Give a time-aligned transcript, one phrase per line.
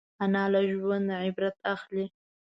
[0.23, 2.05] انا له ژونده عبرت اخلي